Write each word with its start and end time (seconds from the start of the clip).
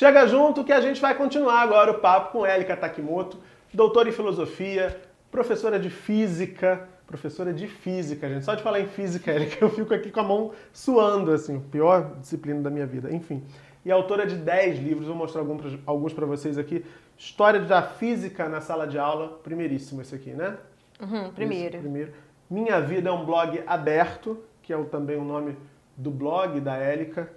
Chega 0.00 0.26
junto 0.26 0.64
que 0.64 0.72
a 0.72 0.80
gente 0.80 0.98
vai 0.98 1.14
continuar 1.14 1.60
agora 1.60 1.90
o 1.90 1.98
papo 1.98 2.32
com 2.32 2.46
Elika 2.46 2.74
Takimoto, 2.74 3.36
doutora 3.70 4.08
em 4.08 4.12
filosofia, 4.12 4.98
professora 5.30 5.78
de 5.78 5.90
física, 5.90 6.88
professora 7.06 7.52
de 7.52 7.66
física, 7.66 8.26
gente. 8.26 8.46
Só 8.46 8.54
de 8.54 8.62
falar 8.62 8.80
em 8.80 8.86
física, 8.86 9.28
Elika, 9.36 9.62
eu 9.62 9.68
fico 9.68 9.92
aqui 9.92 10.10
com 10.10 10.20
a 10.20 10.22
mão 10.22 10.52
suando, 10.72 11.30
assim, 11.30 11.60
pior 11.60 12.16
disciplina 12.18 12.62
da 12.62 12.70
minha 12.70 12.86
vida. 12.86 13.14
Enfim. 13.14 13.44
E 13.84 13.92
autora 13.92 14.26
de 14.26 14.36
10 14.36 14.78
livros, 14.78 15.06
vou 15.06 15.14
mostrar 15.14 15.44
alguns 15.84 16.14
para 16.14 16.24
vocês 16.24 16.56
aqui. 16.56 16.82
História 17.18 17.60
da 17.60 17.82
Física 17.82 18.48
na 18.48 18.62
Sala 18.62 18.86
de 18.86 18.98
Aula, 18.98 19.38
primeiríssimo 19.42 20.00
esse 20.00 20.14
aqui, 20.14 20.30
né? 20.30 20.56
Uhum, 20.98 21.30
primeiro. 21.32 21.74
Esse, 21.74 21.78
primeiro. 21.78 22.12
Minha 22.48 22.80
Vida 22.80 23.10
é 23.10 23.12
um 23.12 23.26
blog 23.26 23.62
aberto, 23.66 24.42
que 24.62 24.72
é 24.72 24.82
também 24.84 25.18
o 25.18 25.24
nome 25.24 25.58
do 25.94 26.10
blog 26.10 26.58
da 26.58 26.74
Élica. 26.74 27.30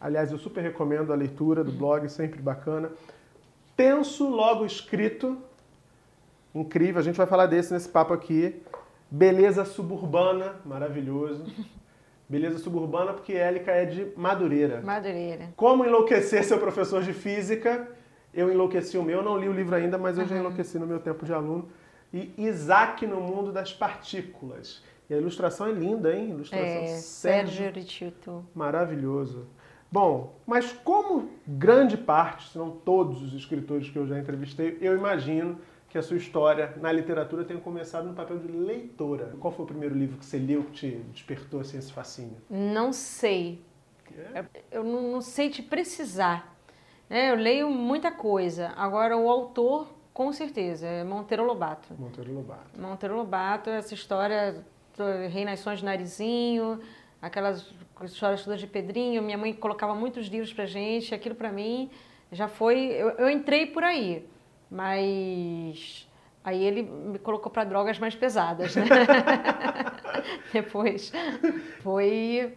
Aliás, 0.00 0.30
eu 0.30 0.38
super 0.38 0.62
recomendo 0.62 1.12
a 1.12 1.16
leitura 1.16 1.64
do 1.64 1.72
blog, 1.72 2.08
sempre 2.08 2.40
bacana. 2.40 2.90
Tenso, 3.76 4.28
logo 4.28 4.64
escrito. 4.64 5.38
Incrível, 6.54 7.00
a 7.00 7.04
gente 7.04 7.16
vai 7.16 7.26
falar 7.26 7.46
desse 7.46 7.72
nesse 7.72 7.88
papo 7.88 8.12
aqui. 8.12 8.62
Beleza 9.10 9.64
suburbana, 9.64 10.56
maravilhoso. 10.64 11.44
Beleza 12.28 12.58
suburbana 12.58 13.12
porque 13.12 13.32
Élica 13.32 13.70
é 13.70 13.84
de 13.84 14.12
Madureira. 14.16 14.80
Madureira. 14.80 15.50
Como 15.54 15.84
enlouquecer 15.84 16.42
seu 16.44 16.58
professor 16.58 17.02
de 17.02 17.12
física? 17.12 17.88
Eu 18.34 18.50
enlouqueci 18.50 18.98
o 18.98 19.02
meu, 19.02 19.22
não 19.22 19.38
li 19.38 19.48
o 19.48 19.52
livro 19.52 19.76
ainda, 19.76 19.96
mas 19.96 20.16
eu 20.16 20.24
uhum. 20.24 20.28
já 20.28 20.36
enlouqueci 20.36 20.78
no 20.78 20.86
meu 20.86 20.98
tempo 20.98 21.24
de 21.24 21.32
aluno 21.32 21.68
e 22.12 22.32
Isaac 22.36 23.06
no 23.06 23.20
mundo 23.20 23.52
das 23.52 23.72
partículas. 23.72 24.82
E 25.08 25.14
a 25.14 25.18
ilustração 25.18 25.68
é 25.68 25.72
linda, 25.72 26.14
hein? 26.14 26.30
Ilustração 26.30 26.66
é, 26.66 26.86
Sérgio 26.96 27.70
Ricciuto. 27.70 28.44
Maravilhoso. 28.54 29.46
Bom, 29.96 30.34
mas 30.46 30.72
como 30.72 31.30
grande 31.46 31.96
parte, 31.96 32.50
se 32.50 32.58
não 32.58 32.70
todos 32.70 33.22
os 33.22 33.32
escritores 33.32 33.88
que 33.88 33.98
eu 33.98 34.06
já 34.06 34.18
entrevistei, 34.18 34.76
eu 34.78 34.94
imagino 34.94 35.58
que 35.88 35.96
a 35.96 36.02
sua 36.02 36.18
história 36.18 36.74
na 36.82 36.92
literatura 36.92 37.46
tenha 37.46 37.58
começado 37.58 38.06
no 38.06 38.12
papel 38.12 38.38
de 38.38 38.46
leitora. 38.46 39.34
Qual 39.40 39.50
foi 39.50 39.64
o 39.64 39.66
primeiro 39.66 39.94
livro 39.94 40.18
que 40.18 40.26
você 40.26 40.36
leu 40.36 40.64
que 40.64 40.72
te 40.72 40.90
despertou 41.14 41.60
assim, 41.60 41.78
esse 41.78 41.90
fascínio? 41.94 42.36
Não 42.50 42.92
sei. 42.92 43.64
É? 44.34 44.44
Eu 44.70 44.84
não 44.84 45.22
sei 45.22 45.48
te 45.48 45.62
precisar. 45.62 46.54
É, 47.08 47.30
eu 47.30 47.36
leio 47.36 47.70
muita 47.70 48.12
coisa. 48.12 48.74
Agora, 48.76 49.16
o 49.16 49.30
autor 49.30 49.88
com 50.12 50.30
certeza, 50.30 50.86
é 50.86 51.04
Monteiro 51.04 51.42
Lobato. 51.46 51.94
Monteiro 51.98 52.34
Lobato. 52.34 52.78
Monteiro 52.78 53.16
Lobato, 53.16 53.70
essa 53.70 53.94
história 53.94 54.62
Rei 55.30 55.46
Nações 55.46 55.78
de 55.78 55.86
Narizinho, 55.86 56.80
aquelas 57.20 57.74
histórias 58.04 58.44
todas 58.44 58.60
de 58.60 58.66
Pedrinho, 58.66 59.22
minha 59.22 59.38
mãe 59.38 59.52
colocava 59.52 59.94
muitos 59.94 60.26
livros 60.26 60.52
pra 60.52 60.66
gente, 60.66 61.14
aquilo 61.14 61.34
pra 61.34 61.50
mim 61.50 61.90
já 62.30 62.48
foi, 62.48 62.90
eu, 62.90 63.10
eu 63.10 63.30
entrei 63.30 63.66
por 63.66 63.84
aí, 63.84 64.26
mas 64.70 66.08
aí 66.44 66.62
ele 66.62 66.82
me 66.82 67.18
colocou 67.18 67.50
para 67.50 67.64
drogas 67.64 67.98
mais 67.98 68.14
pesadas, 68.14 68.76
né? 68.76 68.84
Depois 70.52 71.12
foi 71.82 72.52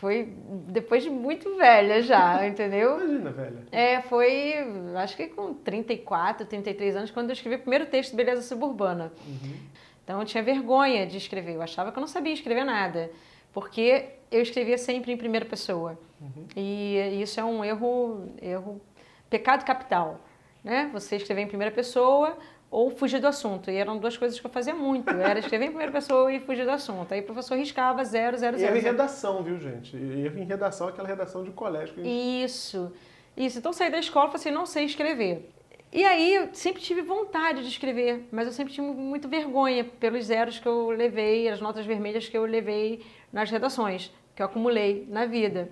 foi 0.00 0.32
depois 0.66 1.02
de 1.02 1.10
muito 1.10 1.54
velha 1.56 2.00
já, 2.00 2.46
entendeu? 2.46 2.98
Imagina, 2.98 3.30
velha. 3.30 3.66
É, 3.70 4.00
foi, 4.00 4.54
acho 4.96 5.14
que 5.14 5.26
com 5.26 5.52
34, 5.52 6.46
33 6.46 6.96
anos, 6.96 7.10
quando 7.10 7.28
eu 7.28 7.34
escrevi 7.34 7.56
o 7.56 7.58
primeiro 7.58 7.84
texto 7.84 8.12
de 8.12 8.16
Beleza 8.16 8.40
Suburbana. 8.40 9.12
Uhum. 9.26 9.56
Então 10.02 10.18
eu 10.18 10.24
tinha 10.24 10.42
vergonha 10.42 11.06
de 11.06 11.18
escrever, 11.18 11.54
eu 11.54 11.60
achava 11.60 11.92
que 11.92 11.98
eu 11.98 12.00
não 12.00 12.08
sabia 12.08 12.32
escrever 12.32 12.64
nada, 12.64 13.10
porque 13.52 14.10
eu 14.30 14.40
escrevia 14.40 14.78
sempre 14.78 15.12
em 15.12 15.16
primeira 15.16 15.46
pessoa. 15.46 15.98
Uhum. 16.20 16.46
E 16.56 17.20
isso 17.20 17.40
é 17.40 17.44
um 17.44 17.64
erro, 17.64 18.28
erro, 18.40 18.80
pecado 19.28 19.64
capital, 19.64 20.20
né? 20.62 20.90
Você 20.92 21.16
escrever 21.16 21.42
em 21.42 21.46
primeira 21.46 21.74
pessoa, 21.74 22.36
ou 22.70 22.90
fugir 22.90 23.20
do 23.20 23.26
assunto. 23.26 23.70
E 23.70 23.76
eram 23.76 23.98
duas 23.98 24.16
coisas 24.16 24.38
que 24.38 24.46
eu 24.46 24.50
fazia 24.50 24.74
muito. 24.74 25.10
Era 25.10 25.40
escrever 25.40 25.64
em 25.64 25.68
primeira 25.68 25.90
pessoa 25.90 26.32
e 26.32 26.38
fugir 26.38 26.64
do 26.64 26.70
assunto. 26.70 27.12
Aí 27.12 27.20
o 27.20 27.24
professor 27.24 27.56
riscava 27.56 28.04
zero, 28.04 28.38
zero, 28.38 28.56
zero. 28.56 28.70
Erro 28.72 28.80
em 28.80 28.84
redação, 28.84 29.42
viu, 29.42 29.58
gente? 29.58 29.96
Erro 29.96 30.38
em 30.38 30.44
redação, 30.44 30.88
aquela 30.88 31.08
redação 31.08 31.42
de 31.42 31.50
colégio. 31.50 31.94
Que 31.94 32.04
gente... 32.04 32.44
Isso. 32.44 32.92
Isso. 33.36 33.58
Então 33.58 33.72
saí 33.72 33.90
da 33.90 33.98
escola 33.98 34.28
e 34.28 34.32
falei 34.32 34.40
assim, 34.40 34.50
não 34.50 34.66
sei 34.66 34.84
escrever. 34.84 35.50
E 35.92 36.04
aí 36.04 36.36
eu 36.36 36.50
sempre 36.52 36.80
tive 36.80 37.02
vontade 37.02 37.62
de 37.62 37.68
escrever, 37.68 38.28
mas 38.30 38.46
eu 38.46 38.52
sempre 38.52 38.72
tive 38.72 38.86
muito 38.86 39.28
vergonha 39.28 39.82
pelos 39.82 40.26
zeros 40.26 40.60
que 40.60 40.68
eu 40.68 40.90
levei, 40.90 41.48
as 41.48 41.60
notas 41.60 41.84
vermelhas 41.84 42.28
que 42.28 42.38
eu 42.38 42.44
levei 42.44 43.02
nas 43.32 43.50
redações, 43.50 44.12
que 44.34 44.42
eu 44.42 44.46
acumulei 44.46 45.06
na 45.08 45.26
vida. 45.26 45.70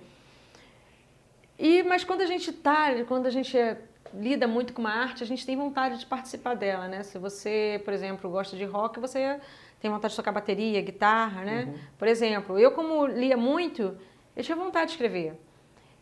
E, 1.59 1.83
mas 1.83 2.05
quando 2.05 2.21
a 2.21 2.27
gente 2.27 2.53
tá, 2.53 3.05
quando 3.07 3.27
a 3.27 3.31
gente 3.31 3.57
é 3.59 3.79
lida 4.15 4.47
muito 4.47 4.73
com 4.73 4.81
uma 4.81 4.93
arte, 4.93 5.23
a 5.23 5.27
gente 5.27 5.45
tem 5.45 5.57
vontade 5.57 5.99
de 5.99 6.07
participar 6.07 6.55
dela, 6.55 6.89
né? 6.89 7.03
Se 7.03 7.19
você, 7.19 7.81
por 7.85 7.93
exemplo, 7.93 8.31
gosta 8.31 8.57
de 8.57 8.65
rock, 8.65 9.01
você 9.01 9.41
tem 9.81 9.91
vontade 9.91 10.13
de 10.13 10.17
tocar 10.17 10.33
bateria, 10.33 10.81
guitarra, 10.81 11.45
né? 11.45 11.65
Uhum. 11.65 11.79
Por 11.99 12.09
exemplo, 12.09 12.59
eu 12.59 12.71
como 12.73 13.07
lia 13.07 13.37
muito, 13.37 13.97
eu 14.37 14.43
tinha 14.43 14.57
vontade 14.57 14.87
de 14.87 14.93
escrever. 14.93 15.39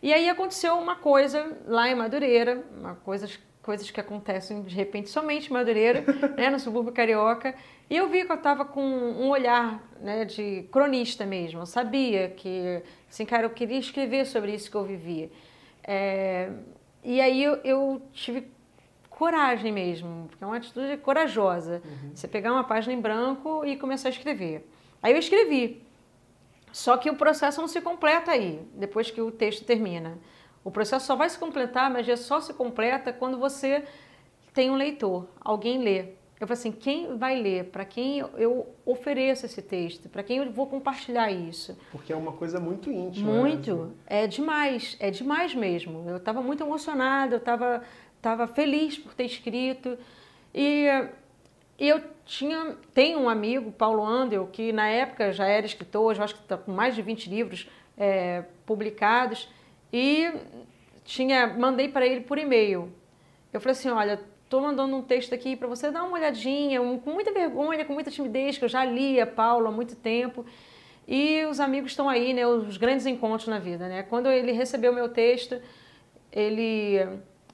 E 0.03 0.12
aí 0.12 0.28
aconteceu 0.28 0.78
uma 0.78 0.97
coisa 0.97 1.59
lá 1.66 1.89
em 1.89 1.95
Madureira, 1.95 2.62
uma 2.78 2.95
coisa, 2.95 3.28
coisas 3.66 3.91
que 3.91 4.00
acontecem 4.00 4.62
de 4.62 4.75
repente 4.77 5.10
somente 5.10 5.50
em 5.50 5.53
Madureira, 5.53 6.04
né, 6.38 6.49
no 6.49 6.60
subúrbio 6.60 6.93
carioca, 6.93 7.53
e 7.91 7.97
eu 7.97 8.09
vi 8.09 8.25
que 8.25 8.31
eu 8.31 8.37
estava 8.37 8.65
com 8.65 8.81
um 8.81 9.28
olhar 9.28 9.82
né, 10.00 10.25
de 10.25 10.62
cronista 10.71 11.27
mesmo. 11.27 11.60
Eu 11.60 11.66
sabia 11.66 12.28
que, 12.28 12.81
assim, 13.10 13.27
cara, 13.27 13.43
eu 13.44 13.50
queria 13.50 13.78
escrever 13.78 14.25
sobre 14.25 14.54
isso 14.54 14.71
que 14.71 14.77
eu 14.77 14.84
vivia. 14.84 15.31
É, 15.82 16.50
e 17.03 17.21
aí 17.21 17.43
eu, 17.43 17.56
eu, 17.65 18.03
tive 18.12 18.47
coragem 19.10 19.72
mesmo, 19.72 20.27
porque 20.28 20.44
é 20.44 20.47
uma 20.47 20.56
atitude 20.56 20.97
corajosa. 20.98 21.83
Uhum. 21.84 22.10
Você 22.15 22.28
pegar 22.28 22.53
uma 22.53 22.65
página 22.65 22.94
em 22.94 23.00
branco 23.00 23.65
e 23.65 23.77
começar 23.77 24.09
a 24.09 24.12
escrever. 24.12 24.69
Aí 25.03 25.12
eu 25.12 25.19
escrevi. 25.19 25.83
Só 26.72 26.97
que 26.97 27.10
o 27.10 27.16
processo 27.16 27.60
não 27.60 27.69
se 27.69 27.81
completa 27.81 28.31
aí, 28.31 28.60
depois 28.75 29.10
que 29.10 29.21
o 29.21 29.31
texto 29.31 29.65
termina. 29.65 30.19
O 30.66 30.71
processo 30.72 31.06
só 31.06 31.15
vai 31.15 31.31
se 31.31 31.38
completar, 31.38 31.88
mas 31.88 32.04
já 32.04 32.16
só 32.16 32.41
se 32.41 32.53
completa 32.53 33.12
quando 33.12 33.38
você 33.38 33.84
tem 34.53 34.69
um 34.69 34.75
leitor, 34.75 35.28
alguém 35.41 35.78
lê. 35.78 36.00
Eu 36.41 36.47
falei 36.49 36.59
assim, 36.59 36.72
quem 36.72 37.16
vai 37.16 37.41
ler? 37.41 37.66
Para 37.66 37.84
quem 37.84 38.19
eu 38.19 38.75
ofereço 38.84 39.47
esse 39.47 39.62
texto? 39.62 40.09
Para 40.09 40.25
quem 40.25 40.38
eu 40.38 40.50
vou 40.50 40.66
compartilhar 40.66 41.31
isso? 41.31 41.78
Porque 41.93 42.12
é 42.12 42.16
uma 42.16 42.32
coisa 42.32 42.59
muito 42.59 42.91
íntima. 42.91 43.32
Né? 43.32 43.38
Muito. 43.38 43.77
Né? 43.77 43.91
É 44.09 44.27
demais. 44.27 44.97
É 44.99 45.09
demais 45.09 45.54
mesmo. 45.54 46.04
Eu 46.10 46.16
estava 46.16 46.43
muito 46.43 46.65
emocionada, 46.65 47.37
eu 47.37 47.38
estava 47.38 47.84
tava 48.21 48.48
feliz 48.48 48.98
por 48.98 49.15
ter 49.15 49.27
escrito. 49.27 49.97
E, 50.53 50.88
e 51.78 51.88
eu 51.88 52.03
tinha, 52.25 52.77
tenho 52.93 53.21
um 53.21 53.28
amigo, 53.28 53.71
Paulo 53.71 54.04
Andel, 54.04 54.48
que 54.48 54.72
na 54.72 54.88
época 54.88 55.33
já 55.33 55.47
era 55.47 55.65
escritor, 55.65 56.16
eu 56.16 56.25
acho 56.25 56.34
que 56.34 56.43
está 56.43 56.56
com 56.56 56.72
mais 56.72 56.97
de 56.97 57.03
20 57.03 57.31
livros 57.31 57.71
é, 57.97 58.43
publicados. 58.66 59.48
E 59.99 60.31
tinha, 61.05 61.47
mandei 61.47 61.89
para 61.89 62.07
ele 62.07 62.21
por 62.21 62.37
e-mail. 62.37 62.93
Eu 63.53 63.61
falei 63.61 63.73
assim, 63.73 63.89
olha, 63.89 64.21
Estou 64.47 64.61
mandando 64.61 64.95
um 64.95 65.03
texto 65.03 65.34
aqui 65.34 65.57
para 65.57 65.67
você 65.67 65.91
dar 65.91 66.05
uma 66.05 66.12
olhadinha, 66.12 66.81
um, 66.81 67.01
com 67.01 67.11
muita 67.11 67.33
vergonha, 67.33 67.84
com 67.84 67.93
muita 67.93 68.12
timidez, 68.12 68.57
que 68.57 68.65
eu 68.65 68.69
já 68.69 68.84
lia 68.84 69.27
Paulo 69.27 69.67
há 69.67 69.73
muito 69.73 69.97
tempo. 69.97 70.47
E 71.07 71.45
os 71.47 71.59
amigos 71.59 71.91
estão 71.91 72.09
aí, 72.09 72.33
né, 72.33 72.47
os 72.47 72.77
grandes 72.77 73.07
encontros 73.07 73.49
na 73.49 73.59
vida. 73.59 73.89
Né? 73.89 74.05
Quando 74.05 74.31
ele 74.31 74.53
recebeu 74.53 74.93
meu 74.93 75.09
texto, 75.09 75.61
ele 76.31 77.05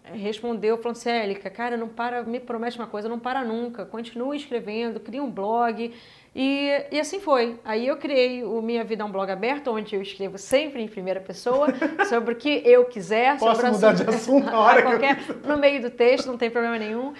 respondeu, 0.05 0.81
assim, 0.85 0.95
Célica, 0.95 1.51
cara, 1.51 1.77
não 1.77 1.89
para, 1.89 2.23
me 2.23 2.41
promete 2.41 2.79
uma 2.79 2.87
coisa, 2.87 3.09
não 3.09 3.19
para 3.19 3.45
nunca, 3.45 3.85
continue 3.85 4.37
escrevendo, 4.37 5.01
cria 5.01 5.23
um 5.23 5.31
blog, 5.31 5.93
e, 6.35 6.87
e 6.91 6.99
assim 6.99 7.21
foi. 7.21 7.61
Aí 7.63 7.87
eu 7.87 7.97
criei 7.99 8.43
o 8.43 8.63
Minha 8.63 8.83
Vida 8.85 9.03
é 9.03 9.07
um 9.07 9.13
Blog 9.13 9.31
Aberto, 9.31 9.71
onde 9.71 9.95
eu 9.95 10.01
escrevo 10.01 10.39
sempre 10.39 10.83
em 10.83 10.89
primeira 10.89 11.21
pessoa, 11.21 11.69
sobre 12.09 12.33
o 12.33 12.37
que 12.37 12.63
eu 12.65 12.87
quiser. 12.87 13.39
Posso 13.39 13.67
mudar 13.67 13.91
assunto, 13.91 14.05
de 14.05 14.17
assunto 14.17 14.47
na 14.51 14.59
hora 14.59 14.83
qualquer, 14.83 15.17
que 15.17 15.31
eu 15.31 15.37
No 15.47 15.59
meio 15.59 15.83
do 15.83 15.91
texto, 15.91 16.27
não 16.27 16.39
tem 16.39 16.51
problema 16.51 16.79
nenhum. 16.79 17.13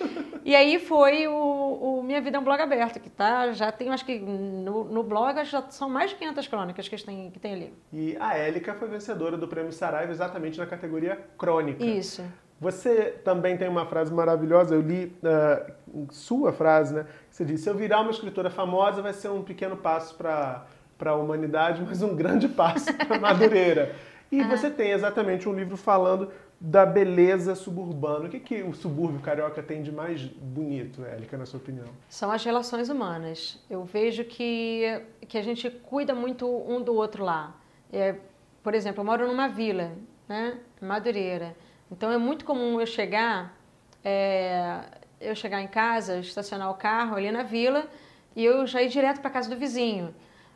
E 0.45 0.57
aí 0.57 0.79
foi 0.79 1.29
o, 1.29 1.99
o 1.99 2.03
Minha 2.03 2.23
Vida 2.23 2.39
é 2.39 2.41
um 2.41 2.45
Blog 2.45 2.61
Aberto, 2.61 2.99
que 3.01 3.11
tá, 3.11 3.53
já 3.53 3.71
tem, 3.71 3.91
acho 3.91 4.05
que 4.05 4.19
no, 4.19 4.85
no 4.85 5.03
blog 5.03 5.45
já 5.45 5.63
são 5.69 5.91
mais 5.91 6.11
de 6.11 6.17
500 6.17 6.47
crônicas 6.47 6.89
que 6.89 7.05
tem, 7.05 7.31
que 7.31 7.39
tem 7.39 7.53
ali. 7.53 7.75
E 7.93 8.17
a 8.19 8.35
Élica 8.35 8.75
foi 8.75 8.89
vencedora 8.89 9.37
do 9.37 9.47
Prêmio 9.47 9.73
Saraiva 9.73 10.11
exatamente 10.11 10.59
na 10.59 10.67
categoria 10.67 11.19
crônica. 11.37 11.85
Isso. 11.85 12.25
Você 12.63 13.07
também 13.25 13.57
tem 13.57 13.67
uma 13.67 13.85
frase 13.85 14.15
maravilhosa, 14.15 14.77
eu 14.77 14.81
li 14.81 15.13
uh, 15.25 16.07
sua 16.13 16.53
frase, 16.53 16.95
né? 16.95 17.07
Você 17.29 17.45
disse: 17.45 17.65
Se 17.65 17.69
eu 17.69 17.75
virar 17.75 18.01
uma 18.01 18.13
escritora 18.13 18.51
famosa, 18.51 19.03
vai 19.03 19.13
ser 19.13 19.31
um 19.31 19.43
pequeno 19.43 19.77
passo 19.77 20.15
para 20.15 20.65
a 21.05 21.15
humanidade, 21.17 21.83
mas 21.85 22.03
um 22.03 22.15
grande 22.15 22.49
passo 22.49 22.95
para 22.95 23.19
Madureira. 23.19 23.97
E 24.31 24.41
ah. 24.41 24.49
você 24.49 24.71
tem 24.71 24.93
exatamente 24.93 25.49
um 25.49 25.53
livro 25.53 25.77
falando 25.77 26.31
da 26.61 26.87
beleza 26.87 27.57
suburbana. 27.57 28.27
O 28.27 28.29
que, 28.29 28.39
que 28.39 28.63
o 28.63 28.73
subúrbio 28.73 29.19
carioca 29.19 29.61
tem 29.61 29.83
de 29.83 29.91
mais 29.91 30.23
bonito, 30.23 31.05
Élica, 31.05 31.37
na 31.37 31.45
sua 31.45 31.59
opinião? 31.59 31.89
São 32.09 32.31
as 32.31 32.45
relações 32.45 32.89
humanas. 32.89 33.59
Eu 33.69 33.83
vejo 33.85 34.23
que, 34.25 35.03
que 35.27 35.37
a 35.37 35.43
gente 35.43 35.69
cuida 35.69 36.15
muito 36.15 36.47
um 36.47 36.81
do 36.81 36.95
outro 36.95 37.25
lá. 37.25 37.57
É, 37.93 38.15
por 38.63 38.73
exemplo, 38.73 39.01
eu 39.01 39.05
moro 39.05 39.27
numa 39.27 39.49
vila, 39.49 39.91
né? 40.29 40.61
Madureira. 40.81 41.57
Então 41.93 42.11
é 42.11 42.17
muito 42.17 42.47
comum 42.47 42.81
eu 42.81 42.87
chegar, 42.87 43.55
é, 44.03 44.81
eu 45.21 45.37
chegar 45.37 45.61
em 45.61 45.69
casa, 45.69 46.21
estacionar 46.21 46.71
o 46.71 46.75
carro 46.75 47.17
ali 47.17 47.31
na 47.31 47.43
vila 47.43 47.87
e 48.35 48.43
eu 48.43 48.67
já 48.67 48.83
ir 48.83 48.89
direto 48.89 49.21
para 49.21 49.29
casa 49.29 49.51
do 49.51 49.57
vizinho. 49.57 50.15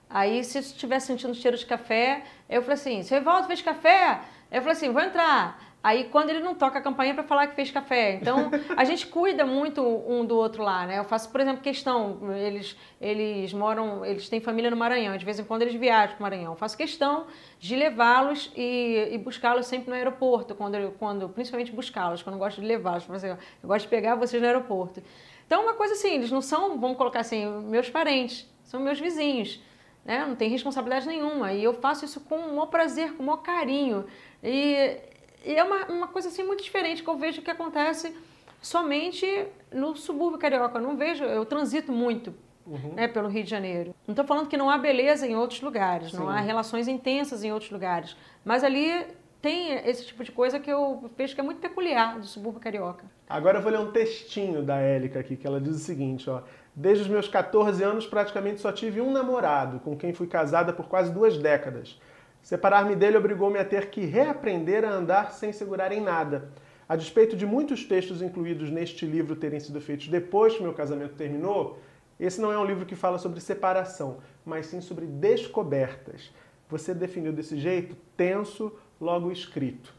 Aí, 0.08 0.42
se 0.42 0.56
eu 0.56 0.62
estiver 0.62 0.98
sentindo 0.98 1.34
cheiro 1.34 1.58
de 1.58 1.66
café, 1.66 2.24
eu 2.48 2.62
falo 2.62 2.72
assim: 2.72 3.02
você 3.02 3.20
volta, 3.20 3.48
fez 3.48 3.60
café? 3.60 4.20
Eu 4.50 4.62
falo 4.62 4.72
assim: 4.72 4.90
vou 4.90 5.02
entrar. 5.02 5.62
Aí, 5.86 6.02
quando 6.10 6.30
ele 6.30 6.40
não 6.40 6.52
toca 6.52 6.80
a 6.80 6.82
campainha 6.82 7.14
para 7.14 7.22
falar 7.22 7.46
que 7.46 7.54
fez 7.54 7.70
café. 7.70 8.14
Então, 8.14 8.50
a 8.76 8.82
gente 8.82 9.06
cuida 9.06 9.46
muito 9.46 9.80
um 9.80 10.24
do 10.24 10.36
outro 10.36 10.64
lá, 10.64 10.84
né? 10.84 10.98
Eu 10.98 11.04
faço, 11.04 11.30
por 11.30 11.40
exemplo, 11.40 11.62
questão: 11.62 12.18
eles, 12.34 12.76
eles 13.00 13.52
moram, 13.52 14.04
eles 14.04 14.28
têm 14.28 14.40
família 14.40 14.68
no 14.68 14.76
Maranhão, 14.76 15.16
de 15.16 15.24
vez 15.24 15.38
em 15.38 15.44
quando 15.44 15.62
eles 15.62 15.76
viajam 15.76 16.16
para 16.16 16.18
o 16.18 16.22
Maranhão. 16.24 16.52
Eu 16.54 16.56
faço 16.56 16.76
questão 16.76 17.28
de 17.60 17.76
levá-los 17.76 18.50
e, 18.56 19.10
e 19.12 19.18
buscá-los 19.18 19.66
sempre 19.66 19.88
no 19.88 19.94
aeroporto, 19.94 20.56
quando, 20.56 20.92
quando 20.98 21.28
principalmente 21.28 21.70
buscá-los, 21.70 22.20
quando 22.20 22.34
eu 22.34 22.40
gosto 22.40 22.60
de 22.60 22.66
levá-los. 22.66 23.06
Eu 23.22 23.38
gosto 23.62 23.82
de 23.82 23.88
pegar 23.88 24.16
vocês 24.16 24.42
no 24.42 24.48
aeroporto. 24.48 25.00
Então, 25.46 25.62
uma 25.62 25.74
coisa 25.74 25.94
assim: 25.94 26.14
eles 26.14 26.32
não 26.32 26.42
são, 26.42 26.80
vamos 26.80 26.96
colocar 26.96 27.20
assim, 27.20 27.46
meus 27.62 27.88
parentes, 27.88 28.44
são 28.64 28.80
meus 28.80 28.98
vizinhos 28.98 29.60
né? 30.04 30.24
Não 30.24 30.36
tem 30.36 30.48
responsabilidade 30.48 31.06
nenhuma. 31.06 31.52
E 31.52 31.64
eu 31.64 31.74
faço 31.74 32.04
isso 32.04 32.20
com 32.20 32.36
o 32.36 32.48
maior 32.50 32.66
prazer, 32.66 33.14
com 33.14 33.24
o 33.24 33.26
maior 33.26 33.38
carinho. 33.38 34.06
E, 34.42 34.98
e 35.46 35.54
é 35.54 35.62
uma, 35.62 35.86
uma 35.86 36.08
coisa 36.08 36.28
assim 36.28 36.42
muito 36.42 36.62
diferente 36.62 37.02
que 37.02 37.08
eu 37.08 37.16
vejo 37.16 37.40
que 37.40 37.50
acontece 37.50 38.14
somente 38.60 39.46
no 39.72 39.96
subúrbio 39.96 40.38
carioca. 40.38 40.78
Eu 40.78 40.82
não 40.82 40.96
vejo, 40.96 41.24
eu 41.24 41.44
transito 41.44 41.92
muito 41.92 42.34
Uhum. 42.66 42.94
Né, 42.94 43.06
pelo 43.06 43.28
Rio 43.28 43.44
de 43.44 43.50
Janeiro. 43.50 43.94
Não 44.08 44.12
estou 44.12 44.26
falando 44.26 44.48
que 44.48 44.56
não 44.56 44.68
há 44.68 44.76
beleza 44.76 45.24
em 45.24 45.36
outros 45.36 45.60
lugares, 45.60 46.10
Sim. 46.10 46.16
não 46.16 46.28
há 46.28 46.40
relações 46.40 46.88
intensas 46.88 47.44
em 47.44 47.52
outros 47.52 47.70
lugares, 47.70 48.16
mas 48.44 48.64
ali 48.64 49.06
tem 49.40 49.74
esse 49.88 50.04
tipo 50.04 50.24
de 50.24 50.32
coisa 50.32 50.58
que 50.58 50.68
eu 50.68 51.08
vejo 51.16 51.32
que 51.32 51.40
é 51.40 51.44
muito 51.44 51.60
peculiar 51.60 52.18
do 52.18 52.26
subúrbio 52.26 52.60
carioca. 52.60 53.04
Agora 53.28 53.58
eu 53.58 53.62
vou 53.62 53.70
ler 53.70 53.78
um 53.78 53.92
textinho 53.92 54.64
da 54.64 54.78
Érica 54.78 55.20
aqui, 55.20 55.36
que 55.36 55.46
ela 55.46 55.60
diz 55.60 55.76
o 55.76 55.78
seguinte, 55.78 56.28
ó. 56.28 56.42
Desde 56.74 57.04
os 57.04 57.08
meus 57.08 57.28
14 57.28 57.82
anos, 57.84 58.04
praticamente 58.04 58.60
só 58.60 58.72
tive 58.72 59.00
um 59.00 59.12
namorado, 59.12 59.78
com 59.78 59.96
quem 59.96 60.12
fui 60.12 60.26
casada 60.26 60.72
por 60.72 60.88
quase 60.88 61.12
duas 61.12 61.38
décadas. 61.38 61.98
Separar-me 62.46 62.94
dele 62.94 63.16
obrigou-me 63.16 63.58
a 63.58 63.64
ter 63.64 63.90
que 63.90 64.02
reaprender 64.02 64.84
a 64.84 64.92
andar 64.92 65.32
sem 65.32 65.52
segurar 65.52 65.90
em 65.90 66.00
nada. 66.00 66.48
A 66.88 66.94
despeito 66.94 67.36
de 67.36 67.44
muitos 67.44 67.82
textos 67.82 68.22
incluídos 68.22 68.70
neste 68.70 69.04
livro 69.04 69.34
terem 69.34 69.58
sido 69.58 69.80
feitos 69.80 70.06
depois 70.06 70.54
que 70.54 70.62
meu 70.62 70.72
casamento 70.72 71.16
terminou, 71.16 71.80
esse 72.20 72.40
não 72.40 72.52
é 72.52 72.56
um 72.56 72.64
livro 72.64 72.86
que 72.86 72.94
fala 72.94 73.18
sobre 73.18 73.40
separação, 73.40 74.18
mas 74.44 74.66
sim 74.66 74.80
sobre 74.80 75.06
descobertas. 75.06 76.32
Você 76.68 76.94
definiu 76.94 77.32
desse 77.32 77.58
jeito, 77.58 77.96
tenso, 78.16 78.72
logo 79.00 79.32
escrito. 79.32 79.92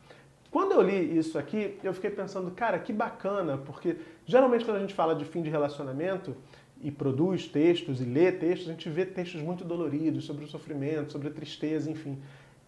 Quando 0.49 0.71
eu 0.71 0.81
li 0.81 1.17
isso 1.17 1.37
aqui, 1.37 1.77
eu 1.83 1.93
fiquei 1.93 2.11
pensando, 2.11 2.51
cara, 2.51 2.79
que 2.79 2.93
bacana, 2.93 3.57
porque 3.57 3.97
geralmente 4.25 4.63
quando 4.63 4.77
a 4.77 4.79
gente 4.79 4.93
fala 4.93 5.13
de 5.13 5.25
fim 5.25 5.41
de 5.41 5.49
relacionamento, 5.49 6.33
e 6.81 6.91
produz 6.91 7.47
textos 7.47 8.01
e 8.01 8.03
lê 8.03 8.31
textos, 8.31 8.69
a 8.69 8.71
gente 8.71 8.89
vê 8.89 9.05
textos 9.05 9.41
muito 9.41 9.63
doloridos 9.63 10.25
sobre 10.25 10.45
o 10.45 10.47
sofrimento, 10.47 11.11
sobre 11.11 11.27
a 11.27 11.31
tristeza, 11.31 11.89
enfim. 11.89 12.17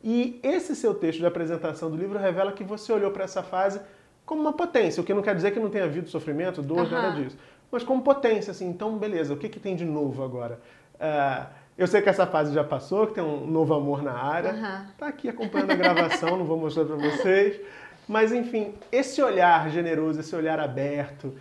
E 0.03 0.39
esse 0.41 0.75
seu 0.75 0.93
texto 0.93 1.19
de 1.19 1.25
apresentação 1.25 1.89
do 1.91 1.97
livro 1.97 2.17
revela 2.17 2.51
que 2.51 2.63
você 2.63 2.91
olhou 2.91 3.11
para 3.11 3.23
essa 3.23 3.43
fase 3.43 3.79
como 4.25 4.41
uma 4.41 4.53
potência, 4.53 5.01
o 5.01 5.03
que 5.03 5.13
não 5.13 5.21
quer 5.21 5.35
dizer 5.35 5.51
que 5.51 5.59
não 5.59 5.69
tenha 5.69 5.85
havido 5.85 6.09
sofrimento, 6.09 6.61
dor, 6.61 6.85
uhum. 6.85 6.91
nada 6.91 7.21
disso. 7.21 7.37
Mas 7.71 7.83
como 7.83 8.01
potência, 8.01 8.51
assim, 8.51 8.67
então 8.67 8.97
beleza, 8.97 9.33
o 9.33 9.37
que, 9.37 9.49
que 9.49 9.59
tem 9.59 9.75
de 9.75 9.85
novo 9.85 10.23
agora? 10.23 10.59
Uh, 10.95 11.47
eu 11.77 11.87
sei 11.87 12.01
que 12.01 12.09
essa 12.09 12.27
fase 12.27 12.53
já 12.53 12.63
passou, 12.63 13.07
que 13.07 13.13
tem 13.13 13.23
um 13.23 13.47
novo 13.47 13.73
amor 13.73 14.03
na 14.03 14.13
área. 14.13 14.53
Uhum. 14.53 14.85
Tá 14.97 15.07
aqui 15.07 15.29
acompanhando 15.29 15.71
a 15.71 15.75
gravação, 15.75 16.37
não 16.37 16.45
vou 16.45 16.57
mostrar 16.57 16.85
para 16.85 16.95
vocês. 16.95 17.59
Mas 18.07 18.31
enfim, 18.31 18.73
esse 18.91 19.21
olhar 19.21 19.69
generoso, 19.69 20.19
esse 20.19 20.35
olhar 20.35 20.59
aberto, 20.59 21.33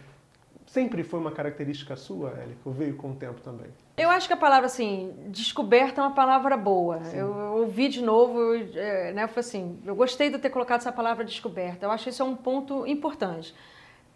sempre 0.69 1.03
foi 1.03 1.19
uma 1.19 1.33
característica 1.33 1.97
sua, 1.97 2.31
Érica, 2.31 2.61
ou 2.65 2.73
veio 2.73 2.97
com 2.97 3.11
o 3.11 3.15
tempo 3.15 3.41
também? 3.41 3.67
Eu 3.97 4.11
acho 4.11 4.29
que 4.29 4.35
a 4.35 4.37
palavra, 4.37 4.67
assim, 4.67 5.15
descoberta 5.29 6.01
é 6.01 6.05
uma 6.05 6.15
palavra 6.15 6.57
boa. 6.57 7.01
Eu, 7.13 7.35
eu 7.35 7.53
ouvi 7.59 7.89
de 7.89 8.03
novo, 8.03 8.39
eu, 8.41 8.71
é, 8.75 9.13
né, 9.13 9.27
foi 9.27 9.41
assim, 9.41 9.81
eu 9.85 9.97
gostei 9.97 10.31
de 10.31 10.39
ter 10.39 10.51
colocado 10.51 10.81
essa 10.81 10.93
palavra 10.93 11.25
descoberta. 11.25 11.87
Eu 11.87 11.91
acho 11.91 12.05
que 12.05 12.11
isso 12.11 12.23
é 12.23 12.25
um 12.25 12.37
ponto 12.37 12.87
importante, 12.87 13.55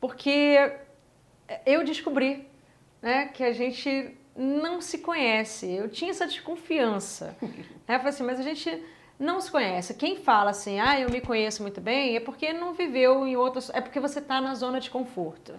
porque 0.00 0.72
eu 1.66 1.84
descobri 1.84 2.46
né, 3.00 3.26
que 3.26 3.42
a 3.42 3.52
gente 3.52 4.16
não 4.36 4.80
se 4.80 4.98
conhece. 4.98 5.70
Eu 5.70 5.88
tinha 5.88 6.10
essa 6.10 6.26
desconfiança. 6.26 7.36
né? 7.42 7.96
Eu 7.96 7.98
falei 7.98 8.08
assim, 8.08 8.24
mas 8.24 8.38
a 8.38 8.42
gente 8.42 8.82
não 9.18 9.40
se 9.40 9.50
conhece. 9.50 9.94
Quem 9.94 10.16
fala 10.16 10.50
assim, 10.50 10.80
ah, 10.80 10.98
eu 11.00 11.10
me 11.10 11.20
conheço 11.20 11.62
muito 11.62 11.80
bem, 11.80 12.16
é 12.16 12.20
porque 12.20 12.52
não 12.52 12.72
viveu 12.72 13.26
em 13.26 13.36
outras... 13.36 13.70
É 13.70 13.80
porque 13.80 14.00
você 14.00 14.18
está 14.18 14.40
na 14.40 14.54
zona 14.54 14.80
de 14.80 14.90
conforto. 14.90 15.54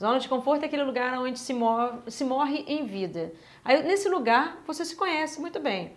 Zona 0.00 0.20
de 0.20 0.28
conforto 0.28 0.62
é 0.62 0.66
aquele 0.66 0.84
lugar 0.84 1.18
onde 1.18 1.38
se 1.38 1.52
morre, 1.52 2.10
se 2.10 2.24
morre 2.24 2.64
em 2.68 2.86
vida. 2.86 3.32
Aí, 3.64 3.82
nesse 3.82 4.08
lugar, 4.08 4.62
você 4.66 4.84
se 4.84 4.94
conhece 4.94 5.40
muito 5.40 5.58
bem. 5.58 5.92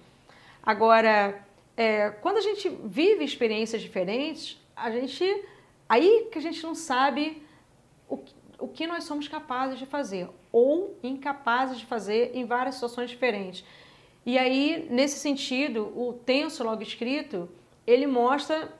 Agora, 0.63 1.45
é, 1.77 2.09
quando 2.09 2.37
a 2.37 2.41
gente 2.41 2.67
vive 2.83 3.23
experiências 3.23 3.81
diferentes, 3.81 4.59
a 4.75 4.89
gente... 4.89 5.23
Aí 5.87 6.29
que 6.31 6.39
a 6.39 6.41
gente 6.41 6.63
não 6.63 6.73
sabe 6.73 7.45
o, 8.09 8.17
o 8.57 8.67
que 8.67 8.87
nós 8.87 9.03
somos 9.03 9.27
capazes 9.27 9.77
de 9.77 9.85
fazer 9.85 10.29
ou 10.51 10.97
incapazes 11.03 11.77
de 11.77 11.85
fazer 11.85 12.31
em 12.33 12.45
várias 12.45 12.75
situações 12.75 13.09
diferentes. 13.09 13.63
E 14.25 14.37
aí, 14.37 14.87
nesse 14.89 15.19
sentido, 15.19 15.91
o 15.95 16.13
tenso 16.13 16.63
logo 16.63 16.81
escrito, 16.81 17.49
ele 17.85 18.07
mostra, 18.07 18.71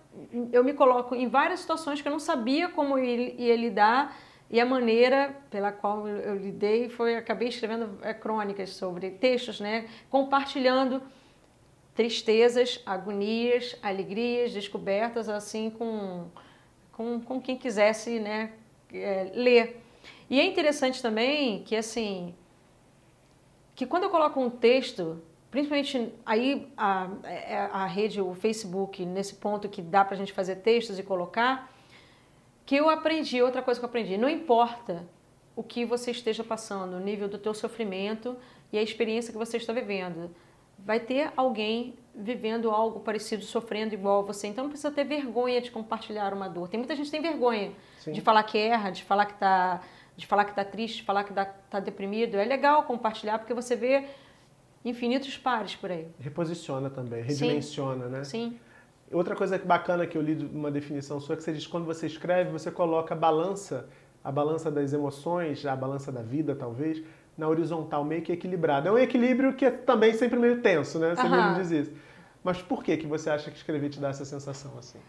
eu 0.52 0.64
me 0.64 0.74
coloco 0.74 1.16
em 1.16 1.28
várias 1.28 1.60
situações 1.60 2.02
que 2.02 2.08
eu 2.08 2.12
não 2.12 2.20
sabia 2.20 2.70
como 2.70 2.98
ia 2.98 3.56
lidar 3.56 4.16
e 4.51 4.59
a 4.59 4.65
maneira 4.65 5.33
pela 5.50 5.71
qual 5.71 6.06
eu 6.06 6.36
lidei 6.36 6.89
foi, 6.89 7.15
acabei 7.15 7.48
escrevendo 7.48 7.98
é, 8.01 8.13
crônicas 8.13 8.71
sobre 8.71 9.09
textos, 9.12 9.62
né, 9.62 9.88
compartilhando 10.09 11.01
tristezas, 11.95 12.81
agonias, 12.86 13.77
alegrias, 13.81 14.51
descobertas, 14.51 15.30
assim, 15.30 15.69
com, 15.69 16.27
com, 16.92 17.21
com 17.21 17.42
quem 17.42 17.57
quisesse, 17.57 18.19
né, 18.19 18.51
é, 18.94 19.31
ler. 19.33 19.81
E 20.30 20.38
é 20.38 20.45
interessante 20.45 21.01
também 21.01 21.63
que, 21.63 21.75
assim, 21.75 22.36
que 23.74 23.86
quando 23.86 24.03
eu 24.03 24.09
coloco 24.09 24.38
um 24.38 24.50
texto, 24.50 25.21
principalmente 25.50 26.13
aí 26.25 26.68
a, 26.75 27.09
é, 27.24 27.56
a 27.71 27.86
rede, 27.86 28.19
o 28.19 28.33
Facebook, 28.33 29.06
nesse 29.06 29.36
ponto 29.36 29.69
que 29.69 29.81
dá 29.81 30.03
para 30.03 30.15
a 30.15 30.18
gente 30.18 30.33
fazer 30.33 30.57
textos 30.57 31.00
e 31.00 31.03
colocar, 31.03 31.72
que 32.65 32.75
eu 32.75 32.89
aprendi, 32.89 33.41
outra 33.41 33.62
coisa 33.62 33.80
que 33.80 33.86
eu 33.86 33.89
aprendi, 33.89 34.18
não 34.18 34.30
importa 34.30 35.06
o 35.56 35.63
que 35.63 35.86
você 35.86 36.12
esteja 36.12 36.44
passando, 36.44 36.96
o 36.96 37.00
nível 37.00 37.27
do 37.27 37.38
teu 37.38 37.53
sofrimento 37.53 38.38
e 38.72 38.77
a 38.77 38.82
experiência 38.82 39.32
que 39.32 39.38
você 39.38 39.58
está 39.58 39.74
vivendo. 39.74 40.34
Vai 40.80 41.00
ter 41.00 41.32
alguém 41.36 41.94
vivendo 42.15 42.72
algo 42.72 43.00
parecido, 43.00 43.44
sofrendo 43.44 43.94
igual 43.94 44.20
a 44.20 44.24
você. 44.24 44.48
Então 44.48 44.63
não 44.63 44.72
precisa 44.72 44.91
ter 44.91 45.03
vergonha 45.03 45.62
de 45.62 45.70
compartilhar 45.70 46.34
uma 46.34 46.48
dor. 46.48 46.68
Tem 46.68 46.80
muita 46.80 46.96
gente 46.96 47.06
que 47.06 47.12
tem 47.12 47.22
vergonha 47.22 47.72
Sim. 48.00 48.12
de 48.12 48.22
falar 48.22 48.44
que 48.44 48.58
erra, 48.58 48.89
de 48.89 49.03
falar 49.03 49.25
que 49.25 49.34
está 49.34 49.82
de 50.18 50.27
falar 50.27 50.44
que 50.44 50.51
está 50.51 50.63
triste, 50.63 50.98
de 50.98 51.03
falar 51.03 51.24
que 51.24 51.32
está 51.32 51.80
deprimido. 51.80 52.36
É 52.36 52.46
legal 52.46 52.84
compartilhar 52.84 53.39
porque 53.39 53.53
você 53.53 53.75
vê 53.75 54.06
infinitos 54.84 55.38
pares 55.38 55.75
por 55.75 55.91
aí. 55.91 56.08
Reposiciona 56.20 56.89
também, 56.89 57.24
redimensiona, 57.24 58.06
Sim. 58.06 58.12
né? 58.12 58.24
Sim. 58.24 58.60
Outra 59.12 59.36
coisa 59.36 59.58
bacana 59.58 60.08
que 60.08 60.18
eu 60.18 60.22
li 60.22 60.36
uma 60.53 60.72
definição 60.72 61.20
sua 61.20 61.34
é 61.34 61.38
que 61.38 61.44
você 61.44 61.53
diz 61.53 61.65
que 61.65 61.72
quando 61.72 61.86
você 61.86 62.08
escreve, 62.08 62.51
você 62.51 62.72
coloca 62.72 63.13
a 63.13 63.18
balança, 63.18 63.89
a 64.24 64.32
balança 64.32 64.72
das 64.72 64.94
emoções, 64.94 65.65
a 65.65 65.75
balança 65.75 66.12
da 66.12 66.22
vida, 66.22 66.56
talvez, 66.56 67.03
na 67.38 67.48
horizontal, 67.48 68.03
meio 68.03 68.22
que 68.22 68.32
equilibrada. 68.32 68.89
É 68.89 68.91
um 68.91 68.98
equilíbrio 68.98 69.53
que 69.53 69.65
é 69.65 69.72
também 69.72 70.13
sempre 70.13 70.39
meio 70.39 70.62
tenso, 70.62 71.00
né? 71.00 71.15
Você 71.15 71.27
mesmo 71.27 71.56
diz 71.56 71.72
isso. 71.72 71.94
Mas 72.44 72.62
por 72.62 72.84
que, 72.84 72.98
que 72.98 73.06
você 73.06 73.30
acha 73.30 73.51
que 73.51 73.58
escrever 73.58 73.89
te 73.89 74.00
dá 74.00 74.10
essa 74.10 74.25
sensação 74.25 74.77
assim? 74.77 75.00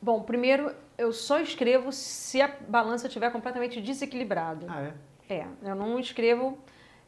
Bom, 0.00 0.22
primeiro, 0.22 0.74
eu 0.98 1.12
só 1.12 1.40
escrevo 1.40 1.92
se 1.92 2.42
a 2.42 2.50
balança 2.68 3.06
estiver 3.06 3.30
completamente 3.30 3.80
desequilibrada. 3.80 4.66
Ah, 4.68 4.82
é? 4.82 4.94
É, 5.28 5.46
eu 5.62 5.74
não 5.74 5.98
escrevo 5.98 6.58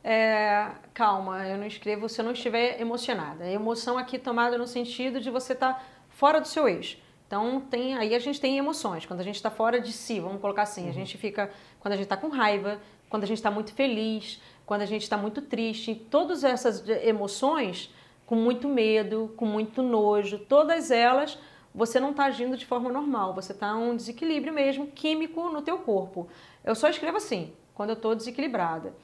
é, 0.05 0.71
calma, 0.93 1.47
eu 1.47 1.57
não 1.57 1.67
escrevo 1.67 2.11
se 2.11 2.21
eu 2.21 2.25
não 2.25 2.33
estiver 2.33 2.79
emocionada. 2.79 3.45
A 3.45 3.51
emoção 3.51 3.97
aqui 3.97 4.19
tomada 4.19 4.59
no 4.59 4.67
sentido 4.67 5.19
de 5.19 5.31
você 5.31 5.55
estar 5.55 5.75
tá 5.75 5.83
fora 6.15 6.41
do 6.41 6.49
seu 6.49 6.69
eixo. 6.69 6.99
Então, 7.27 7.61
tem, 7.61 7.97
aí 7.97 8.15
a 8.15 8.19
gente 8.19 8.41
tem 8.41 8.59
emoções. 8.59 9.07
Quando 9.07 9.21
a 9.21 9.25
gente 9.25 9.37
está 9.37 9.51
fora 9.51 9.81
de 9.81 9.93
si, 9.93 10.21
vamos 10.21 10.41
colocar 10.41 10.63
assim, 10.63 10.85
uhum. 10.85 10.91
a 10.91 10.93
gente 10.93 11.19
fica. 11.19 11.51
Quando 11.81 11.93
a 11.93 11.97
gente 11.97 12.07
está 12.07 12.17
com 12.17 12.29
raiva, 12.29 12.81
quando 13.09 13.25
a 13.25 13.27
gente 13.27 13.39
está 13.39 13.51
muito 13.51 13.73
feliz, 13.73 14.41
quando 14.67 14.83
a 14.83 14.87
gente 14.87 15.03
está 15.03 15.17
muito 15.17 15.43
triste, 15.43 15.95
todas 15.95 16.45
essas 16.45 16.87
emoções, 16.89 17.93
com 18.27 18.35
muito 18.35 18.69
medo, 18.69 19.35
com 19.37 19.45
muito 19.45 19.83
nojo, 19.83 20.39
todas 20.39 20.91
elas, 20.91 21.39
você 21.75 21.99
não 21.99 22.11
está 22.13 22.25
agindo 22.27 22.57
de 22.57 22.65
forma 22.65 22.91
normal, 22.91 23.35
você 23.35 23.53
está 23.53 23.75
um 23.75 23.97
desequilíbrio 23.97 24.53
mesmo 24.53 24.87
químico 24.87 25.51
no 25.51 25.61
teu 25.61 25.79
corpo. 25.79 26.29
Eu 26.63 26.75
só 26.75 26.89
escrevo 26.89 27.17
assim, 27.17 27.53
quando 27.75 27.91
eu 27.91 27.95
estou 27.95 28.15
desequilibrada. 28.15 28.95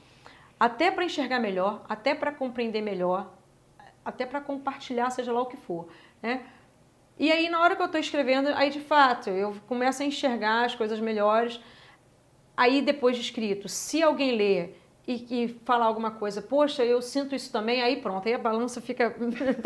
Até 0.59 0.91
para 0.91 1.05
enxergar 1.05 1.41
melhor, 1.41 1.85
até 1.89 2.15
para 2.15 2.33
compreender 2.33 2.81
melhor, 2.81 3.33
até 4.05 4.25
para 4.25 4.41
compartilhar, 4.41 5.11
seja 5.11 5.33
lá 5.33 5.41
o 5.43 5.47
que 5.47 5.57
for. 5.57 5.89
Né? 6.23 6.47
E 7.21 7.31
aí, 7.31 7.51
na 7.51 7.61
hora 7.61 7.77
que 7.77 7.83
eu 7.83 7.87
estou 7.87 8.01
escrevendo, 8.01 8.49
aí 8.55 8.71
de 8.71 8.81
fato, 8.81 9.29
eu 9.29 9.55
começo 9.69 10.03
a 10.03 10.07
enxergar 10.07 10.65
as 10.65 10.75
coisas 10.75 10.99
melhores. 10.99 11.61
Aí, 12.57 12.81
depois 12.81 13.15
de 13.15 13.21
escrito, 13.23 13.69
se 13.69 14.03
alguém 14.03 14.35
lê 14.35 14.71
e, 15.07 15.45
e 15.45 15.49
falar 15.67 15.85
alguma 15.85 16.13
coisa, 16.13 16.41
poxa, 16.41 16.83
eu 16.83 17.03
sinto 17.03 17.35
isso 17.35 17.53
também, 17.53 17.83
aí 17.83 18.01
pronto, 18.01 18.27
aí 18.27 18.33
a 18.33 18.39
balança 18.39 18.81
fica 18.81 19.15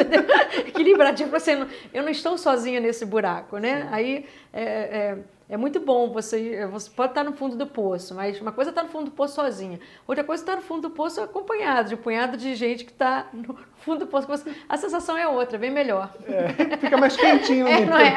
equilibradinha. 0.67 1.29
Você 1.29 1.57
eu 1.93 2.03
não 2.03 2.11
estou 2.11 2.37
sozinha 2.37 2.81
nesse 2.81 3.07
buraco, 3.07 3.59
né? 3.59 3.83
Sim. 3.83 3.89
Aí 3.93 4.27
é, 4.53 4.63
é, 4.65 5.19
é, 5.49 5.57
muito 5.57 5.81
bom 5.81 6.11
você, 6.11 6.67
você 6.67 6.91
pode 6.91 7.13
estar 7.13 7.25
no 7.25 7.33
fundo 7.33 7.57
do 7.57 7.67
poço, 7.67 8.15
mas 8.15 8.41
uma 8.41 8.53
coisa 8.53 8.71
é 8.71 8.73
estar 8.73 8.83
no 8.83 8.89
fundo 8.89 9.07
do 9.07 9.11
poço 9.11 9.35
sozinha, 9.35 9.79
outra 10.07 10.25
coisa 10.25 10.43
é 10.43 10.45
estar 10.45 10.57
no 10.57 10.63
fundo 10.63 10.83
do 10.83 10.91
poço 10.91 11.21
acompanhado, 11.21 11.91
de 11.91 11.95
um 11.95 11.99
punhado 11.99 12.37
de 12.37 12.55
gente 12.55 12.85
que 12.85 12.93
está 12.93 13.29
no 13.33 13.57
fundo 13.79 14.01
do 14.01 14.07
poço. 14.07 14.29
A 14.69 14.77
sensação 14.77 15.17
é 15.17 15.29
outra, 15.29 15.59
bem 15.59 15.71
melhor. 15.71 16.15
É, 16.27 16.77
fica 16.77 16.97
mais 16.97 17.17
quentinho. 17.17 17.67
é, 17.69 17.85
não 17.85 17.99
é? 17.99 18.15